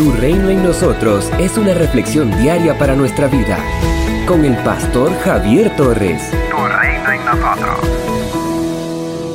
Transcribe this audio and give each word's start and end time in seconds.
Tu 0.00 0.10
reino 0.12 0.48
en 0.48 0.62
nosotros 0.62 1.30
es 1.38 1.58
una 1.58 1.74
reflexión 1.74 2.30
diaria 2.40 2.78
para 2.78 2.96
nuestra 2.96 3.28
vida. 3.28 3.58
Con 4.26 4.46
el 4.46 4.56
pastor 4.64 5.12
Javier 5.12 5.76
Torres. 5.76 6.22
Tu 6.30 6.56
reino 6.56 7.12
en 7.12 7.22
nosotros. 7.26 7.86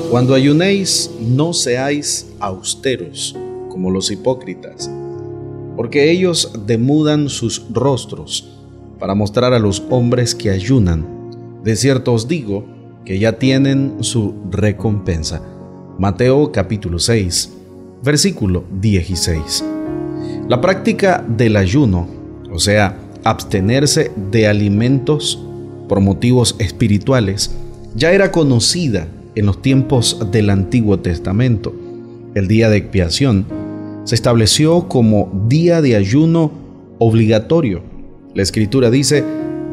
Cuando 0.09 0.33
ayunéis, 0.33 1.11
no 1.21 1.53
seáis 1.53 2.31
austeros 2.39 3.35
como 3.69 3.91
los 3.91 4.09
hipócritas, 4.09 4.89
porque 5.75 6.09
ellos 6.09 6.51
demudan 6.65 7.29
sus 7.29 7.63
rostros 7.71 8.57
para 8.97 9.13
mostrar 9.13 9.53
a 9.53 9.59
los 9.59 9.83
hombres 9.91 10.33
que 10.33 10.49
ayunan. 10.49 11.05
De 11.63 11.75
cierto 11.75 12.11
os 12.11 12.27
digo 12.27 12.65
que 13.05 13.19
ya 13.19 13.37
tienen 13.37 13.97
su 13.99 14.33
recompensa. 14.49 15.43
Mateo 15.99 16.51
capítulo 16.51 16.97
6, 16.97 17.53
versículo 18.01 18.63
16. 18.81 19.74
La 20.47 20.61
práctica 20.61 21.25
del 21.27 21.57
ayuno, 21.57 22.07
o 22.51 22.59
sea, 22.59 22.99
abstenerse 23.23 24.11
de 24.31 24.47
alimentos 24.47 25.43
por 25.89 26.01
motivos 26.01 26.55
espirituales, 26.59 27.55
ya 27.95 28.11
era 28.11 28.31
conocida 28.31 29.07
en 29.33 29.47
los 29.47 29.63
tiempos 29.63 30.27
del 30.31 30.51
Antiguo 30.51 30.99
Testamento. 30.99 31.73
El 32.35 32.47
día 32.47 32.69
de 32.69 32.77
expiación 32.77 33.47
se 34.03 34.13
estableció 34.13 34.87
como 34.87 35.31
día 35.47 35.81
de 35.81 35.95
ayuno 35.95 36.51
obligatorio. 36.99 37.81
La 38.35 38.43
escritura 38.43 38.91
dice, 38.91 39.23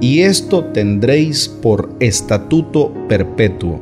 y 0.00 0.20
esto 0.20 0.64
tendréis 0.64 1.48
por 1.48 1.90
estatuto 2.00 2.94
perpetuo. 3.10 3.78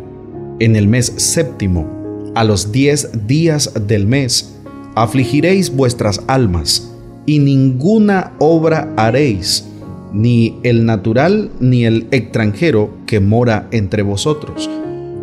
En 0.58 0.74
el 0.74 0.88
mes 0.88 1.12
séptimo, 1.16 2.32
a 2.34 2.42
los 2.42 2.72
diez 2.72 3.10
días 3.28 3.72
del 3.86 4.08
mes, 4.08 4.59
afligiréis 5.02 5.74
vuestras 5.74 6.20
almas, 6.26 6.92
y 7.24 7.38
ninguna 7.38 8.32
obra 8.38 8.92
haréis, 8.96 9.64
ni 10.12 10.58
el 10.62 10.84
natural 10.84 11.50
ni 11.58 11.84
el 11.84 12.06
extranjero 12.10 12.90
que 13.06 13.18
mora 13.20 13.68
entre 13.70 14.02
vosotros, 14.02 14.68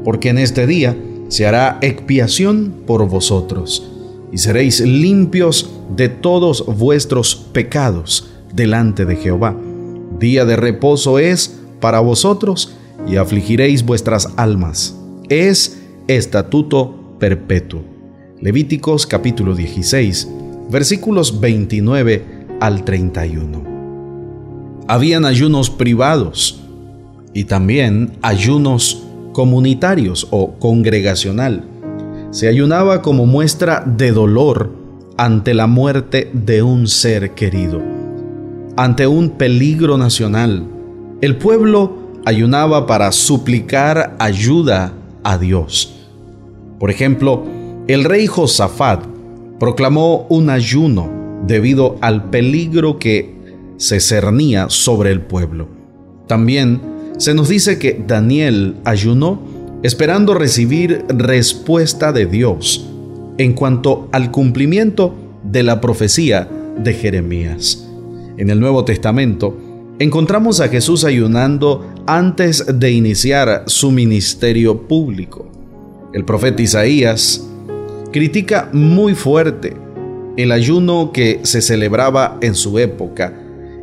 porque 0.03 0.29
en 0.29 0.39
este 0.39 0.65
día 0.65 0.97
se 1.27 1.45
hará 1.45 1.77
expiación 1.81 2.73
por 2.87 3.07
vosotros, 3.07 3.87
y 4.31 4.39
seréis 4.39 4.79
limpios 4.79 5.69
de 5.95 6.09
todos 6.09 6.65
vuestros 6.77 7.35
pecados 7.35 8.31
delante 8.53 9.05
de 9.05 9.15
Jehová. 9.15 9.55
Día 10.19 10.45
de 10.45 10.55
reposo 10.55 11.19
es 11.19 11.55
para 11.79 11.99
vosotros, 11.99 12.73
y 13.07 13.17
afligiréis 13.17 13.85
vuestras 13.85 14.29
almas. 14.37 14.95
Es 15.29 15.77
estatuto 16.07 17.15
perpetuo. 17.19 17.96
Levíticos 18.39 19.07
capítulo 19.07 19.55
16, 19.55 20.27
versículos 20.69 21.39
29 21.39 22.23
al 22.59 22.85
31. 22.85 23.63
Habían 24.87 25.25
ayunos 25.25 25.71
privados 25.71 26.61
y 27.33 27.45
también 27.45 28.11
ayunos 28.21 29.03
comunitarios 29.33 30.27
o 30.29 30.53
congregacional. 30.59 31.63
Se 32.29 32.47
ayunaba 32.47 33.01
como 33.01 33.25
muestra 33.25 33.83
de 33.83 34.11
dolor 34.11 34.71
ante 35.17 35.55
la 35.55 35.65
muerte 35.65 36.29
de 36.31 36.61
un 36.61 36.87
ser 36.87 37.31
querido, 37.31 37.81
ante 38.75 39.07
un 39.07 39.31
peligro 39.31 39.97
nacional. 39.97 40.63
El 41.21 41.37
pueblo 41.37 42.11
ayunaba 42.23 42.85
para 42.85 43.11
suplicar 43.11 44.15
ayuda 44.19 44.93
a 45.23 45.39
Dios. 45.39 45.95
Por 46.77 46.91
ejemplo, 46.91 47.56
el 47.87 48.03
rey 48.03 48.27
Josafat 48.27 49.05
proclamó 49.59 50.27
un 50.29 50.49
ayuno 50.49 51.09
debido 51.47 51.97
al 52.01 52.29
peligro 52.29 52.99
que 52.99 53.33
se 53.77 53.99
cernía 53.99 54.65
sobre 54.69 55.11
el 55.11 55.21
pueblo. 55.21 55.69
También 56.27 56.81
se 57.17 57.33
nos 57.33 57.47
dice 57.47 57.79
que 57.79 58.03
Daniel 58.05 58.75
ayunó 58.83 59.39
esperando 59.83 60.33
recibir 60.33 61.05
respuesta 61.07 62.11
de 62.11 62.25
Dios 62.25 62.89
en 63.37 63.53
cuanto 63.53 64.09
al 64.11 64.31
cumplimiento 64.31 65.13
de 65.43 65.63
la 65.63 65.79
profecía 65.79 66.49
de 66.77 66.93
Jeremías. 66.93 67.87
En 68.37 68.49
el 68.49 68.59
Nuevo 68.59 68.83
Testamento 68.83 69.57
encontramos 69.99 70.59
a 70.59 70.67
Jesús 70.67 71.05
ayunando 71.05 71.87
antes 72.05 72.65
de 72.79 72.91
iniciar 72.91 73.63
su 73.67 73.91
ministerio 73.91 74.87
público. 74.87 75.49
El 76.13 76.25
profeta 76.25 76.61
Isaías 76.61 77.46
critica 78.11 78.69
muy 78.73 79.15
fuerte 79.15 79.75
el 80.37 80.51
ayuno 80.51 81.11
que 81.11 81.41
se 81.43 81.61
celebraba 81.61 82.37
en 82.41 82.55
su 82.55 82.77
época 82.79 83.33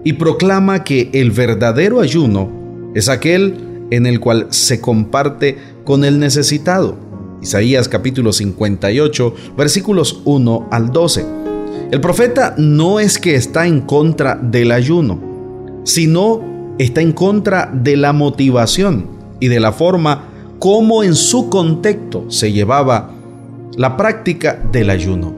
y 0.05 0.15
proclama 0.15 0.85
que 0.85 1.11
el 1.12 1.31
verdadero 1.31 2.01
ayuno 2.01 2.49
es 2.95 3.09
aquel 3.09 3.87
en 3.91 4.07
el 4.07 4.21
cual 4.21 4.47
se 4.51 4.81
comparte 4.81 5.59
con 5.84 6.05
el 6.05 6.19
necesitado. 6.19 6.97
Isaías 7.43 7.89
capítulo 7.89 8.33
58 8.33 9.34
versículos 9.57 10.23
1 10.25 10.69
al 10.71 10.91
12. 10.91 11.27
El 11.91 12.01
profeta 12.01 12.55
no 12.57 13.01
es 13.01 13.19
que 13.19 13.34
está 13.34 13.67
en 13.67 13.81
contra 13.81 14.37
del 14.37 14.73
ayuno, 14.73 15.83
sino 15.84 16.75
está 16.79 17.03
en 17.03 17.13
contra 17.13 17.71
de 17.73 17.97
la 17.97 18.13
motivación 18.13 19.07
y 19.41 19.49
de 19.49 19.61
la 19.61 19.73
forma 19.73 20.29
como 20.59 21.03
en 21.03 21.15
su 21.15 21.51
contexto 21.51 22.31
se 22.31 22.53
llevaba 22.53 23.14
la 23.77 23.97
práctica 23.97 24.61
del 24.73 24.91
ayuno. 24.91 25.35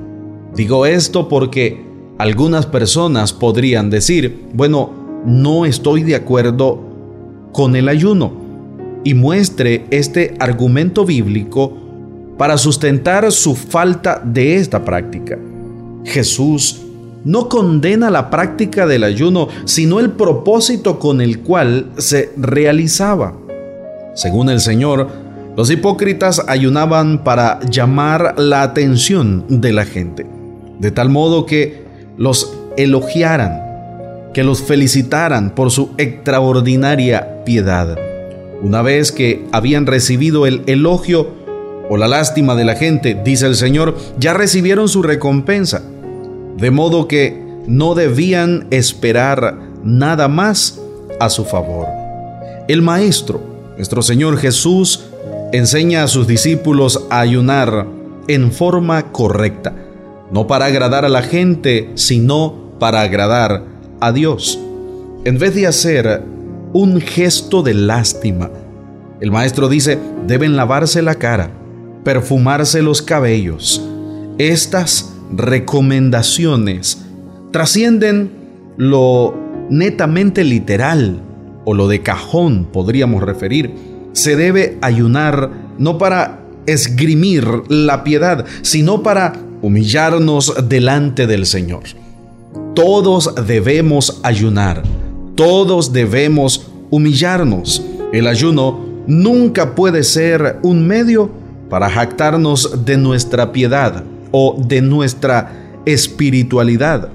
Digo 0.54 0.86
esto 0.86 1.28
porque 1.28 1.84
algunas 2.18 2.66
personas 2.66 3.32
podrían 3.32 3.90
decir, 3.90 4.46
bueno, 4.52 4.90
no 5.24 5.66
estoy 5.66 6.02
de 6.02 6.14
acuerdo 6.14 6.80
con 7.52 7.76
el 7.76 7.88
ayuno 7.88 8.32
y 9.04 9.14
muestre 9.14 9.86
este 9.90 10.34
argumento 10.38 11.04
bíblico 11.04 11.72
para 12.38 12.58
sustentar 12.58 13.30
su 13.32 13.54
falta 13.54 14.20
de 14.22 14.56
esta 14.56 14.84
práctica. 14.84 15.38
Jesús 16.04 16.82
no 17.24 17.48
condena 17.48 18.10
la 18.10 18.30
práctica 18.30 18.86
del 18.86 19.02
ayuno, 19.02 19.48
sino 19.64 19.98
el 19.98 20.12
propósito 20.12 20.98
con 20.98 21.20
el 21.20 21.40
cual 21.40 21.90
se 21.96 22.32
realizaba. 22.36 23.34
Según 24.14 24.48
el 24.48 24.60
Señor, 24.60 25.08
los 25.56 25.70
hipócritas 25.70 26.42
ayunaban 26.48 27.24
para 27.24 27.60
llamar 27.70 28.34
la 28.36 28.62
atención 28.62 29.46
de 29.48 29.72
la 29.72 29.86
gente, 29.86 30.26
de 30.78 30.90
tal 30.90 31.08
modo 31.08 31.46
que 31.46 31.84
los 32.18 32.54
elogiaran, 32.76 33.62
que 34.34 34.44
los 34.44 34.62
felicitaran 34.62 35.54
por 35.54 35.70
su 35.70 35.92
extraordinaria 35.96 37.42
piedad. 37.44 37.98
Una 38.62 38.82
vez 38.82 39.12
que 39.12 39.46
habían 39.50 39.86
recibido 39.86 40.46
el 40.46 40.62
elogio 40.66 41.28
o 41.88 41.96
la 41.96 42.06
lástima 42.06 42.54
de 42.54 42.64
la 42.64 42.74
gente, 42.74 43.18
dice 43.24 43.46
el 43.46 43.54
Señor, 43.54 43.96
ya 44.18 44.34
recibieron 44.34 44.90
su 44.90 45.02
recompensa, 45.02 45.82
de 46.58 46.70
modo 46.70 47.08
que 47.08 47.42
no 47.66 47.94
debían 47.94 48.66
esperar 48.70 49.58
nada 49.82 50.28
más 50.28 50.78
a 51.18 51.30
su 51.30 51.46
favor. 51.46 51.86
El 52.68 52.82
Maestro, 52.82 53.40
nuestro 53.76 54.02
Señor 54.02 54.36
Jesús, 54.36 55.06
enseña 55.52 56.02
a 56.02 56.08
sus 56.08 56.26
discípulos 56.26 57.06
a 57.10 57.20
ayunar 57.20 57.86
en 58.28 58.52
forma 58.52 59.12
correcta, 59.12 59.74
no 60.30 60.46
para 60.46 60.66
agradar 60.66 61.04
a 61.04 61.08
la 61.08 61.22
gente, 61.22 61.90
sino 61.94 62.72
para 62.78 63.00
agradar 63.02 63.64
a 64.00 64.12
Dios. 64.12 64.58
En 65.24 65.38
vez 65.38 65.54
de 65.54 65.66
hacer 65.66 66.22
un 66.72 67.00
gesto 67.00 67.62
de 67.62 67.74
lástima, 67.74 68.50
el 69.20 69.30
maestro 69.30 69.68
dice, 69.68 69.98
deben 70.26 70.56
lavarse 70.56 71.00
la 71.02 71.14
cara, 71.14 71.50
perfumarse 72.04 72.82
los 72.82 73.00
cabellos. 73.00 73.82
Estas 74.38 75.14
recomendaciones 75.32 77.02
trascienden 77.50 78.30
lo 78.76 79.34
netamente 79.70 80.44
literal 80.44 81.22
o 81.64 81.74
lo 81.74 81.88
de 81.88 82.02
cajón, 82.02 82.68
podríamos 82.72 83.22
referir 83.22 83.72
se 84.16 84.34
debe 84.34 84.78
ayunar 84.80 85.50
no 85.78 85.98
para 85.98 86.40
esgrimir 86.64 87.46
la 87.68 88.02
piedad, 88.02 88.46
sino 88.62 89.02
para 89.02 89.34
humillarnos 89.60 90.54
delante 90.68 91.26
del 91.26 91.44
Señor. 91.44 91.82
Todos 92.74 93.34
debemos 93.46 94.18
ayunar, 94.22 94.82
todos 95.34 95.92
debemos 95.92 96.66
humillarnos. 96.90 97.84
El 98.14 98.26
ayuno 98.26 98.86
nunca 99.06 99.74
puede 99.74 100.02
ser 100.02 100.60
un 100.62 100.86
medio 100.86 101.30
para 101.68 101.90
jactarnos 101.90 102.86
de 102.86 102.96
nuestra 102.96 103.52
piedad 103.52 104.02
o 104.30 104.56
de 104.66 104.80
nuestra 104.80 105.52
espiritualidad, 105.84 107.10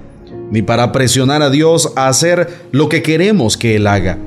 ni 0.52 0.62
para 0.62 0.92
presionar 0.92 1.42
a 1.42 1.50
Dios 1.50 1.94
a 1.96 2.10
hacer 2.10 2.68
lo 2.72 2.90
que 2.90 3.02
queremos 3.02 3.58
que 3.58 3.76
Él 3.76 3.88
haga. 3.88 4.20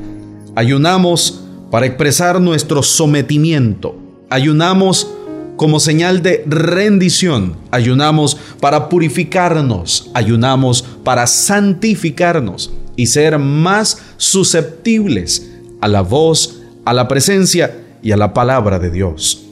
Ayunamos 0.57 1.44
para 1.75 1.87
expresar 1.87 2.41
nuestro 2.41 2.85
sometimiento. 2.85 3.97
Ayunamos 4.31 5.11
como 5.57 5.81
señal 5.81 6.23
de 6.23 6.45
rendición, 6.47 7.57
ayunamos 7.73 8.37
para 8.61 8.89
purificarnos, 8.89 10.09
ayunamos 10.15 10.85
para 11.03 11.27
santificarnos 11.27 12.73
y 12.95 13.07
ser 13.07 13.41
más 13.41 14.01
susceptibles 14.19 15.51
a 15.81 15.89
la 15.89 16.03
voz, 16.03 16.63
a 16.85 16.95
la 16.95 17.09
presencia 17.09 17.77
y 18.05 18.13
a 18.13 18.17
la 18.17 18.33
palabra 18.33 18.79
de 18.79 18.93
Dios. 18.93 19.43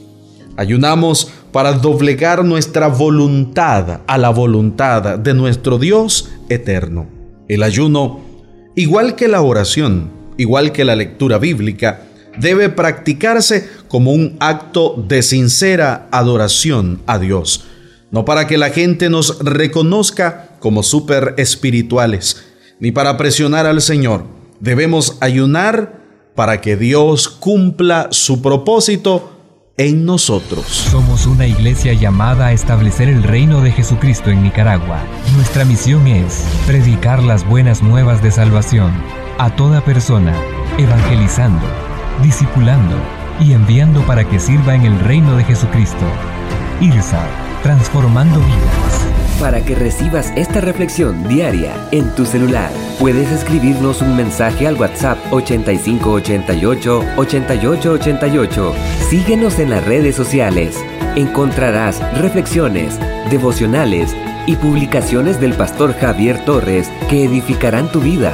Ayunamos 0.55 1.29
para 1.51 1.73
doblegar 1.73 2.45
nuestra 2.45 2.87
voluntad 2.87 3.99
a 4.07 4.17
la 4.17 4.29
voluntad 4.29 5.19
de 5.19 5.33
nuestro 5.33 5.77
Dios 5.77 6.29
eterno. 6.47 7.05
El 7.49 7.63
ayuno, 7.63 8.21
igual 8.75 9.15
que 9.15 9.27
la 9.27 9.41
oración, 9.41 10.09
igual 10.37 10.71
que 10.71 10.85
la 10.85 10.95
lectura 10.95 11.37
bíblica, 11.37 12.03
debe 12.37 12.69
practicarse 12.69 13.69
como 13.87 14.11
un 14.11 14.37
acto 14.39 14.95
de 15.07 15.21
sincera 15.21 16.07
adoración 16.11 17.01
a 17.05 17.19
Dios, 17.19 17.65
no 18.11 18.25
para 18.25 18.47
que 18.47 18.57
la 18.57 18.69
gente 18.69 19.09
nos 19.09 19.39
reconozca 19.39 20.49
como 20.59 20.83
súper 20.83 21.35
espirituales, 21.37 22.43
ni 22.79 22.91
para 22.91 23.17
presionar 23.17 23.65
al 23.65 23.81
Señor. 23.81 24.25
Debemos 24.59 25.17
ayunar 25.19 26.01
para 26.35 26.61
que 26.61 26.77
Dios 26.77 27.27
cumpla 27.27 28.07
su 28.11 28.41
propósito 28.41 29.29
en 29.77 30.05
nosotros. 30.05 30.65
Somos 30.65 31.25
una 31.25 31.47
iglesia 31.47 31.93
llamada 31.93 32.47
a 32.47 32.53
establecer 32.53 33.09
el 33.09 33.23
reino 33.23 33.61
de 33.61 33.71
Jesucristo 33.71 34.29
en 34.29 34.43
Nicaragua. 34.43 35.01
Nuestra 35.35 35.65
misión 35.65 36.07
es 36.07 36.45
predicar 36.67 37.23
las 37.23 37.47
buenas 37.47 37.81
nuevas 37.81 38.21
de 38.21 38.31
salvación 38.31 38.91
a 39.39 39.55
toda 39.55 39.83
persona, 39.83 40.35
evangelizando 40.77 41.82
discipulando 42.21 42.95
y 43.39 43.53
enviando 43.53 44.01
para 44.05 44.23
que 44.23 44.39
sirva 44.39 44.75
en 44.75 44.83
el 44.83 44.99
reino 44.99 45.35
de 45.35 45.43
Jesucristo. 45.43 46.05
IRSA, 46.81 47.25
transformando 47.61 48.39
vidas. 48.39 49.13
Para 49.39 49.61
que 49.61 49.75
recibas 49.75 50.31
esta 50.35 50.61
reflexión 50.61 51.27
diaria 51.27 51.75
en 51.91 52.13
tu 52.15 52.25
celular, 52.25 52.71
puedes 52.99 53.31
escribirnos 53.31 54.01
un 54.01 54.15
mensaje 54.15 54.67
al 54.67 54.75
WhatsApp 54.75 55.17
8588 55.31 57.03
8888. 57.17 58.73
Síguenos 59.09 59.59
en 59.59 59.71
las 59.71 59.83
redes 59.85 60.15
sociales. 60.15 60.77
Encontrarás 61.15 61.99
reflexiones, 62.19 62.99
devocionales 63.29 64.15
y 64.45 64.55
publicaciones 64.55 65.39
del 65.39 65.53
pastor 65.53 65.93
Javier 65.93 66.43
Torres 66.45 66.89
que 67.09 67.25
edificarán 67.25 67.91
tu 67.91 67.99
vida. 67.99 68.33